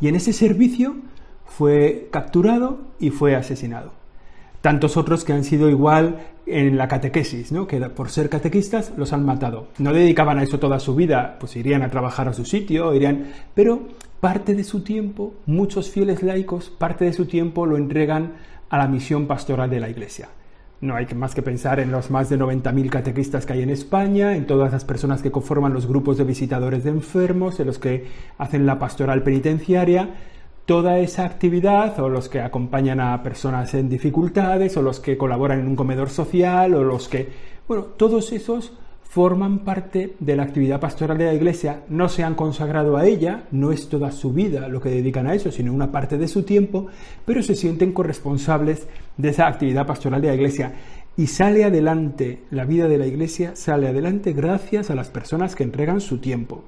Y 0.00 0.08
en 0.08 0.16
ese 0.16 0.32
servicio 0.32 0.96
fue 1.46 2.08
capturado 2.10 2.80
y 2.98 3.10
fue 3.10 3.36
asesinado. 3.36 3.92
Tantos 4.60 4.96
otros 4.96 5.24
que 5.24 5.32
han 5.32 5.44
sido 5.44 5.70
igual 5.70 6.18
en 6.50 6.76
la 6.76 6.88
catequesis, 6.88 7.52
¿no? 7.52 7.66
que 7.66 7.80
por 7.80 8.10
ser 8.10 8.28
catequistas 8.28 8.92
los 8.96 9.12
han 9.12 9.24
matado. 9.24 9.68
No 9.78 9.92
dedicaban 9.92 10.38
a 10.38 10.42
eso 10.42 10.58
toda 10.58 10.80
su 10.80 10.94
vida, 10.94 11.36
pues 11.38 11.56
irían 11.56 11.82
a 11.82 11.90
trabajar 11.90 12.28
a 12.28 12.32
su 12.32 12.44
sitio, 12.44 12.94
irían, 12.94 13.32
pero 13.54 13.80
parte 14.20 14.54
de 14.54 14.64
su 14.64 14.82
tiempo, 14.82 15.34
muchos 15.46 15.90
fieles 15.90 16.22
laicos, 16.22 16.70
parte 16.70 17.04
de 17.04 17.12
su 17.12 17.26
tiempo 17.26 17.66
lo 17.66 17.76
entregan 17.76 18.34
a 18.68 18.78
la 18.78 18.86
misión 18.86 19.26
pastoral 19.26 19.70
de 19.70 19.80
la 19.80 19.88
Iglesia. 19.88 20.28
No 20.80 20.96
hay 20.96 21.06
más 21.14 21.34
que 21.34 21.42
pensar 21.42 21.78
en 21.78 21.92
los 21.92 22.10
más 22.10 22.30
de 22.30 22.38
90.000 22.38 22.88
catequistas 22.88 23.44
que 23.44 23.52
hay 23.52 23.62
en 23.62 23.70
España, 23.70 24.34
en 24.34 24.46
todas 24.46 24.72
las 24.72 24.86
personas 24.86 25.20
que 25.20 25.30
conforman 25.30 25.74
los 25.74 25.86
grupos 25.86 26.16
de 26.16 26.24
visitadores 26.24 26.84
de 26.84 26.90
enfermos, 26.90 27.60
en 27.60 27.66
los 27.66 27.78
que 27.78 28.06
hacen 28.38 28.64
la 28.64 28.78
pastoral 28.78 29.22
penitenciaria, 29.22 30.08
toda 30.70 31.00
esa 31.00 31.24
actividad, 31.24 31.98
o 31.98 32.08
los 32.08 32.28
que 32.28 32.40
acompañan 32.40 33.00
a 33.00 33.20
personas 33.24 33.74
en 33.74 33.88
dificultades, 33.88 34.76
o 34.76 34.82
los 34.82 35.00
que 35.00 35.18
colaboran 35.18 35.58
en 35.58 35.66
un 35.66 35.74
comedor 35.74 36.10
social, 36.10 36.74
o 36.74 36.84
los 36.84 37.08
que, 37.08 37.28
bueno, 37.66 37.86
todos 37.86 38.30
esos 38.30 38.72
forman 39.02 39.64
parte 39.64 40.14
de 40.20 40.36
la 40.36 40.44
actividad 40.44 40.78
pastoral 40.78 41.18
de 41.18 41.24
la 41.24 41.34
Iglesia, 41.34 41.82
no 41.88 42.08
se 42.08 42.22
han 42.22 42.36
consagrado 42.36 42.96
a 42.96 43.04
ella, 43.04 43.48
no 43.50 43.72
es 43.72 43.88
toda 43.88 44.12
su 44.12 44.32
vida 44.32 44.68
lo 44.68 44.80
que 44.80 44.90
dedican 44.90 45.26
a 45.26 45.34
eso, 45.34 45.50
sino 45.50 45.74
una 45.74 45.90
parte 45.90 46.18
de 46.18 46.28
su 46.28 46.44
tiempo, 46.44 46.86
pero 47.24 47.42
se 47.42 47.56
sienten 47.56 47.90
corresponsables 47.90 48.86
de 49.16 49.28
esa 49.30 49.48
actividad 49.48 49.88
pastoral 49.88 50.22
de 50.22 50.28
la 50.28 50.34
Iglesia. 50.36 50.74
Y 51.16 51.26
sale 51.26 51.64
adelante, 51.64 52.44
la 52.52 52.64
vida 52.64 52.86
de 52.86 52.98
la 52.98 53.08
Iglesia 53.08 53.56
sale 53.56 53.88
adelante 53.88 54.34
gracias 54.34 54.88
a 54.88 54.94
las 54.94 55.08
personas 55.08 55.56
que 55.56 55.64
entregan 55.64 56.00
su 56.00 56.18
tiempo. 56.18 56.62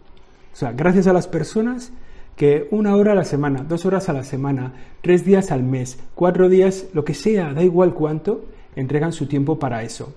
O 0.53 0.57
sea, 0.57 0.73
gracias 0.73 1.07
a 1.07 1.13
las 1.13 1.29
personas 1.29 1.93
que 2.37 2.67
una 2.71 2.97
hora 2.97 3.13
a 3.13 3.17
la 3.17 3.25
semana, 3.25 3.65
dos 3.69 3.85
horas 3.85 4.09
a 4.09 4.13
la 4.13 4.25
semana, 4.25 4.73
tres 5.03 5.25
días 5.25 5.51
al 5.51 5.63
mes, 5.63 5.99
cuatro 6.15 6.49
días, 6.49 6.87
lo 6.95 7.05
que 7.05 7.15
sea, 7.15 7.53
da 7.53 7.63
igual 7.63 7.95
cuánto, 7.95 8.45
entregan 8.75 9.13
su 9.13 9.27
tiempo 9.27 9.59
para 9.59 9.83
eso. 9.83 10.15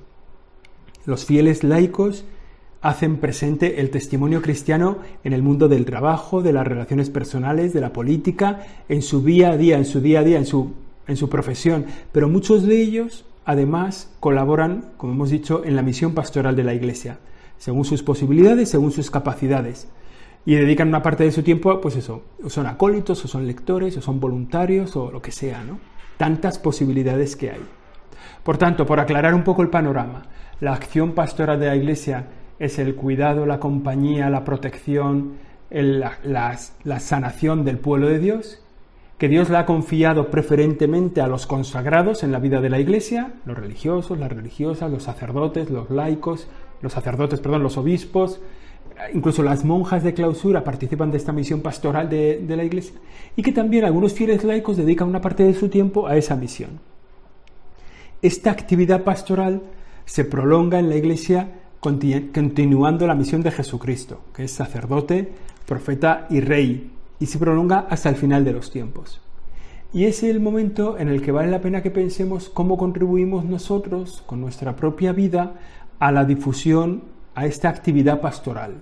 Los 1.05 1.25
fieles 1.25 1.63
laicos 1.63 2.25
hacen 2.81 3.17
presente 3.17 3.81
el 3.81 3.89
testimonio 3.89 4.41
cristiano 4.41 4.99
en 5.23 5.33
el 5.33 5.41
mundo 5.41 5.67
del 5.67 5.85
trabajo, 5.85 6.41
de 6.41 6.53
las 6.53 6.65
relaciones 6.65 7.09
personales, 7.09 7.73
de 7.73 7.81
la 7.81 7.91
política, 7.91 8.65
en 8.89 9.01
su 9.01 9.21
día 9.23 9.51
a 9.51 9.57
día, 9.57 9.77
en 9.77 9.85
su 9.85 10.01
día 10.01 10.19
a 10.19 10.23
día, 10.23 10.37
en 10.37 10.45
su, 10.45 10.71
en 11.07 11.17
su 11.17 11.29
profesión. 11.29 11.85
Pero 12.11 12.29
muchos 12.29 12.65
de 12.65 12.81
ellos, 12.81 13.25
además, 13.43 14.11
colaboran, 14.19 14.91
como 14.97 15.13
hemos 15.13 15.31
dicho, 15.31 15.63
en 15.65 15.75
la 15.75 15.81
misión 15.81 16.13
pastoral 16.13 16.55
de 16.55 16.63
la 16.63 16.73
Iglesia, 16.73 17.19
según 17.57 17.85
sus 17.85 18.03
posibilidades, 18.03 18.69
según 18.69 18.91
sus 18.91 19.11
capacidades 19.11 19.87
y 20.45 20.55
dedican 20.55 20.89
una 20.89 21.01
parte 21.01 21.23
de 21.23 21.31
su 21.31 21.41
tiempo, 21.41 21.81
pues 21.81 21.95
eso, 21.95 22.23
o 22.43 22.49
son 22.49 22.67
acólitos, 22.67 23.23
o 23.25 23.27
son 23.27 23.47
lectores, 23.47 23.97
o 23.97 24.01
son 24.01 24.19
voluntarios, 24.19 24.95
o 24.95 25.11
lo 25.11 25.21
que 25.21 25.31
sea, 25.31 25.63
¿no? 25.63 25.79
Tantas 26.17 26.59
posibilidades 26.59 27.35
que 27.35 27.51
hay. 27.51 27.65
Por 28.43 28.57
tanto, 28.57 28.85
por 28.85 28.99
aclarar 28.99 29.33
un 29.33 29.43
poco 29.43 29.63
el 29.63 29.69
panorama, 29.69 30.27
la 30.59 30.73
acción 30.73 31.13
pastoral 31.13 31.59
de 31.59 31.67
la 31.67 31.75
Iglesia 31.75 32.27
es 32.59 32.77
el 32.77 32.95
cuidado, 32.95 33.45
la 33.45 33.59
compañía, 33.59 34.29
la 34.29 34.43
protección, 34.43 35.33
la, 35.71 36.17
la 36.83 36.99
sanación 36.99 37.65
del 37.65 37.79
pueblo 37.79 38.07
de 38.07 38.19
Dios, 38.19 38.61
que 39.17 39.29
Dios 39.29 39.49
la 39.49 39.59
ha 39.59 39.65
confiado 39.65 40.29
preferentemente 40.29 41.21
a 41.21 41.27
los 41.27 41.47
consagrados 41.47 42.23
en 42.23 42.31
la 42.31 42.39
vida 42.39 42.61
de 42.61 42.69
la 42.69 42.79
Iglesia, 42.79 43.33
los 43.45 43.57
religiosos, 43.57 44.19
las 44.19 44.31
religiosas, 44.31 44.91
los 44.91 45.03
sacerdotes, 45.03 45.69
los 45.69 45.89
laicos, 45.89 46.47
los 46.81 46.93
sacerdotes, 46.93 47.39
perdón, 47.39 47.63
los 47.63 47.77
obispos, 47.77 48.41
incluso 49.13 49.43
las 49.43 49.65
monjas 49.65 50.03
de 50.03 50.13
clausura 50.13 50.63
participan 50.63 51.11
de 51.11 51.17
esta 51.17 51.31
misión 51.31 51.61
pastoral 51.61 52.09
de, 52.09 52.43
la 52.47 52.63
Iglesia 52.63 52.95
y 53.35 53.41
que 53.41 53.51
también 53.51 53.85
algunos 53.85 54.13
fieles 54.13 54.43
laicos 54.43 54.77
dedican 54.77 55.07
una 55.07 55.21
parte 55.21 55.43
de 55.43 55.53
su 55.53 55.69
tiempo 55.69 56.07
a 56.07 56.17
esa 56.17 56.35
misión. 56.35 56.79
Esta 58.21 58.51
actividad 58.51 59.03
pastoral 59.03 59.61
se 60.05 60.25
prolonga 60.25 60.79
en 60.79 60.89
la 60.89 60.95
Iglesia 60.95 61.49
continuando 61.79 63.05
la 63.05 63.15
misión 63.15 63.43
de 63.43 63.51
Jesucristo, 63.51 64.21
que 64.33 64.45
es 64.45 64.51
sacerdote, 64.51 65.31
profeta 65.67 66.25
y 66.29 66.39
rey, 66.39 66.91
y 67.19 67.27
se 67.27 67.37
prolonga 67.37 67.85
hasta 67.89 68.09
el 68.09 68.15
final 68.15 68.43
de 68.43 68.53
los 68.53 68.71
tiempos. 68.71 69.21
Y 69.93 70.05
es 70.05 70.23
el 70.23 70.39
momento 70.39 70.97
en 70.97 71.07
el 71.07 71.21
que 71.21 71.31
vale 71.31 71.51
la 71.51 71.61
pena 71.61 71.83
que 71.83 71.91
pensemos 71.91 72.49
cómo 72.49 72.77
contribuimos 72.77 73.45
nosotros, 73.45 74.23
con 74.25 74.41
nuestra 74.41 74.75
propia 74.75 75.13
vida, 75.13 75.53
a 75.99 76.11
la 76.11 76.25
difusión 76.25 77.14
a 77.35 77.45
esta 77.45 77.69
actividad 77.69 78.21
pastoral. 78.21 78.81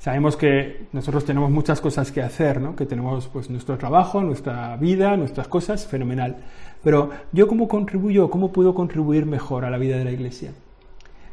Sabemos 0.00 0.36
que 0.36 0.86
nosotros 0.92 1.24
tenemos 1.24 1.50
muchas 1.50 1.80
cosas 1.80 2.10
que 2.10 2.22
hacer, 2.22 2.60
que 2.76 2.86
tenemos 2.86 3.28
pues, 3.28 3.48
nuestro 3.50 3.78
trabajo, 3.78 4.22
nuestra 4.22 4.76
vida, 4.76 5.16
nuestras 5.16 5.46
cosas, 5.46 5.86
fenomenal. 5.86 6.38
Pero 6.82 7.10
yo 7.32 7.46
cómo 7.46 7.68
contribuyo, 7.68 8.30
cómo 8.30 8.50
puedo 8.50 8.74
contribuir 8.74 9.26
mejor 9.26 9.64
a 9.64 9.70
la 9.70 9.78
vida 9.78 9.98
de 9.98 10.04
la 10.04 10.12
Iglesia. 10.12 10.52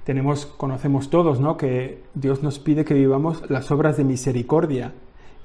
Tenemos, 0.03 0.45
conocemos 0.45 1.09
todos, 1.09 1.39
¿no? 1.39 1.57
que 1.57 2.03
Dios 2.13 2.43
nos 2.43 2.59
pide 2.59 2.85
que 2.85 2.93
vivamos 2.93 3.49
las 3.49 3.71
obras 3.71 3.97
de 3.97 4.03
misericordia. 4.03 4.93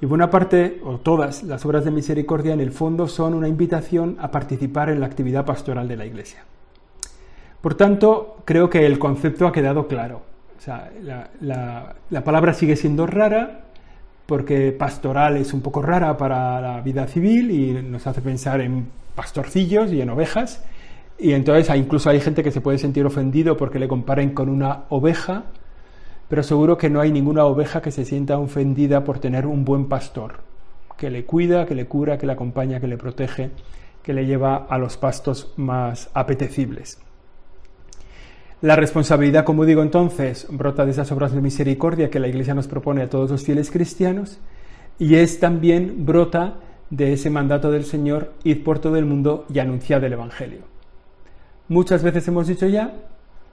Y 0.01 0.05
buena 0.05 0.29
parte, 0.29 0.81
o 0.83 0.97
todas 0.97 1.43
las 1.43 1.65
obras 1.65 1.85
de 1.85 1.91
misericordia, 1.91 2.53
en 2.53 2.59
el 2.59 2.71
fondo 2.71 3.07
son 3.07 3.33
una 3.33 3.47
invitación 3.47 4.17
a 4.19 4.31
participar 4.31 4.89
en 4.89 4.99
la 4.99 5.05
actividad 5.05 5.45
pastoral 5.45 5.87
de 5.87 5.95
la 5.95 6.05
Iglesia. 6.05 6.43
Por 7.61 7.75
tanto, 7.75 8.39
creo 8.43 8.69
que 8.69 8.85
el 8.85 8.99
concepto 8.99 9.47
ha 9.47 9.53
quedado 9.53 9.87
claro 9.87 10.32
sea, 10.63 10.89
la, 11.41 12.23
palabra 12.23 12.53
sigue 12.53 12.77
siendo 12.77 13.05
rara 13.05 13.65
porque 14.25 14.71
pastoral 14.71 15.35
es 15.35 15.53
un 15.53 15.61
poco 15.61 15.81
rara 15.81 16.15
para 16.15 16.61
la 16.61 16.79
vida 16.79 17.05
civil 17.07 17.51
y 17.51 17.73
nos 17.83 18.07
hace 18.07 18.21
pensar 18.21 18.61
en 18.61 18.87
pastorcillos 19.13 19.91
y 19.91 19.99
en 19.99 20.09
ovejas. 20.09 20.63
Y 21.19 21.33
entonces 21.33 21.75
incluso 21.75 22.09
hay 22.09 22.21
gente 22.21 22.43
que 22.43 22.51
se 22.51 22.61
puede 22.61 22.77
sentir 22.77 23.05
ofendido 23.05 23.57
porque 23.57 23.77
le 23.77 23.89
comparen 23.89 24.33
con 24.33 24.47
una 24.47 24.85
oveja, 24.87 25.43
pero 26.29 26.43
seguro 26.43 26.77
que 26.77 26.89
no 26.89 27.01
hay 27.01 27.11
ninguna 27.11 27.43
oveja 27.43 27.81
que 27.81 27.91
se 27.91 28.05
sienta 28.05 28.37
ofendida 28.37 29.03
por 29.03 29.19
tener 29.19 29.45
un 29.45 29.65
buen 29.65 29.89
pastor, 29.89 30.39
que 30.97 31.09
le 31.09 31.25
cuida, 31.25 31.65
que 31.65 31.75
le 31.75 31.87
cura, 31.87 32.17
que 32.17 32.25
le 32.25 32.31
acompaña, 32.31 32.79
que 32.79 32.87
le 32.87 32.97
protege, 32.97 33.51
que 34.01 34.13
le 34.13 34.25
lleva 34.25 34.65
a 34.69 34.77
los 34.77 34.95
pastos 34.95 35.53
más 35.57 36.09
apetecibles. 36.13 36.99
La 38.63 38.77
responsabilidad, 38.77 39.43
como 39.43 39.65
digo 39.65 39.81
entonces, 39.81 40.47
brota 40.49 40.85
de 40.85 40.91
esas 40.91 41.11
obras 41.11 41.33
de 41.33 41.41
misericordia 41.41 42.09
que 42.09 42.21
la 42.21 42.29
Iglesia 42.29 42.53
nos 42.55 42.69
propone 42.69 43.01
a 43.01 43.09
todos 43.09 43.29
los 43.29 43.43
fieles 43.43 43.69
cristianos 43.69 44.39
y 44.97 45.15
es 45.15 45.41
también 45.41 46.05
brota 46.05 46.53
de 46.89 47.11
ese 47.11 47.29
mandato 47.29 47.71
del 47.71 47.83
Señor, 47.83 48.31
ir 48.45 48.63
por 48.63 48.79
todo 48.79 48.95
el 48.95 49.03
mundo 49.03 49.45
y 49.53 49.59
anunciar 49.59 50.05
el 50.05 50.13
Evangelio. 50.13 50.59
Muchas 51.67 52.03
veces 52.03 52.25
hemos 52.29 52.47
dicho 52.47 52.65
ya, 52.65 52.93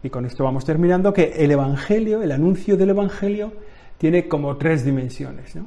y 0.05 0.11
con 0.11 0.27
esto 0.27 0.45
vamos 0.45 0.65
terminando, 0.65 1.13
que 1.13 1.33
el 1.39 1.51
Evangelio, 1.51 2.23
el 2.23 2.31
anuncio 2.31 2.77
del 2.77 2.91
Evangelio, 2.91 3.53
tiene 3.99 4.29
como 4.29 4.59
tres 4.59 4.85
dimensiones. 4.85 5.59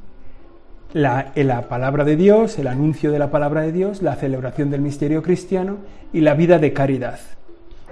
La 0.93 1.67
palabra 1.67 2.05
de 2.05 2.15
Dios, 2.15 2.57
el 2.59 2.67
anuncio 2.67 3.11
de 3.11 3.19
la 3.19 3.29
palabra 3.29 3.63
de 3.63 3.73
Dios, 3.73 4.01
la 4.01 4.15
celebración 4.15 4.69
del 4.69 4.79
misterio 4.79 5.21
cristiano 5.21 5.79
y 6.13 6.21
la 6.21 6.33
vida 6.33 6.59
de 6.59 6.71
caridad. 6.71 7.19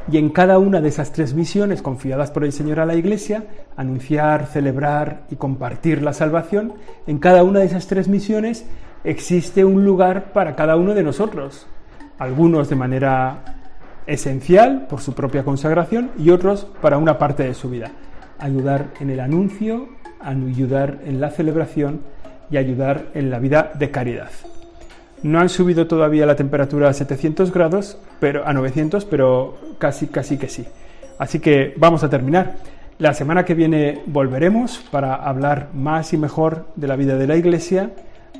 Y 0.09 0.17
en 0.17 0.29
cada 0.29 0.57
una 0.57 0.81
de 0.81 0.89
esas 0.89 1.11
tres 1.11 1.33
misiones 1.33 1.81
confiadas 1.81 2.31
por 2.31 2.43
el 2.43 2.51
Señor 2.51 2.79
a 2.79 2.85
la 2.85 2.95
Iglesia, 2.95 3.45
anunciar, 3.75 4.47
celebrar 4.47 5.23
y 5.29 5.35
compartir 5.35 6.01
la 6.01 6.13
salvación, 6.13 6.73
en 7.07 7.19
cada 7.19 7.43
una 7.43 7.59
de 7.59 7.65
esas 7.65 7.87
tres 7.87 8.07
misiones 8.07 8.65
existe 9.03 9.65
un 9.65 9.85
lugar 9.85 10.33
para 10.33 10.55
cada 10.55 10.75
uno 10.75 10.93
de 10.93 11.03
nosotros. 11.03 11.67
Algunos 12.17 12.69
de 12.69 12.75
manera 12.75 13.43
esencial 14.07 14.87
por 14.87 15.01
su 15.01 15.13
propia 15.13 15.43
consagración 15.43 16.11
y 16.17 16.31
otros 16.31 16.67
para 16.81 16.97
una 16.97 17.17
parte 17.17 17.43
de 17.43 17.53
su 17.53 17.69
vida. 17.69 17.91
Ayudar 18.39 18.87
en 18.99 19.11
el 19.11 19.19
anuncio, 19.19 19.89
ayudar 20.19 20.99
en 21.05 21.21
la 21.21 21.29
celebración 21.29 22.01
y 22.49 22.57
ayudar 22.57 23.07
en 23.13 23.29
la 23.29 23.39
vida 23.39 23.71
de 23.75 23.91
caridad. 23.91 24.29
No 25.23 25.39
han 25.39 25.49
subido 25.49 25.87
todavía 25.87 26.25
la 26.25 26.35
temperatura 26.35 26.89
a 26.89 26.93
700 26.93 27.53
grados, 27.53 27.97
pero 28.19 28.47
a 28.47 28.53
900, 28.53 29.05
pero 29.05 29.57
casi, 29.77 30.07
casi 30.07 30.37
que 30.37 30.49
sí. 30.49 30.65
Así 31.19 31.39
que 31.39 31.73
vamos 31.77 32.03
a 32.03 32.09
terminar. 32.09 32.55
La 32.97 33.13
semana 33.13 33.45
que 33.45 33.53
viene 33.53 34.01
volveremos 34.05 34.83
para 34.91 35.15
hablar 35.15 35.69
más 35.73 36.13
y 36.13 36.17
mejor 36.17 36.67
de 36.75 36.87
la 36.87 36.95
vida 36.95 37.17
de 37.17 37.27
la 37.27 37.35
Iglesia. 37.35 37.91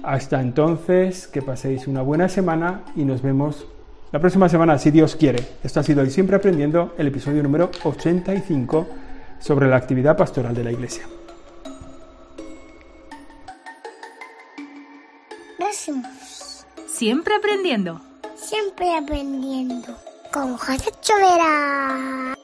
Hasta 0.03 0.41
entonces, 0.41 1.27
que 1.27 1.41
paséis 1.41 1.87
una 1.87 2.01
buena 2.01 2.29
semana 2.29 2.81
y 2.95 3.05
nos 3.05 3.21
vemos 3.21 3.65
la 4.11 4.19
próxima 4.19 4.49
semana, 4.49 4.77
si 4.77 4.91
Dios 4.91 5.15
quiere. 5.15 5.41
Esto 5.63 5.79
ha 5.79 5.83
sido 5.83 6.01
hoy 6.01 6.09
siempre 6.09 6.35
aprendiendo 6.35 6.93
el 6.97 7.07
episodio 7.07 7.41
número 7.41 7.71
85 7.83 8.87
sobre 9.39 9.69
la 9.69 9.77
actividad 9.77 10.17
pastoral 10.17 10.53
de 10.53 10.63
la 10.65 10.71
Iglesia. 10.71 11.03
Siempre 17.01 17.33
aprendiendo. 17.33 17.99
Siempre 18.35 18.95
aprendiendo. 18.95 19.97
Con 20.31 20.55
José 20.55 20.91
Chovera. 21.01 22.37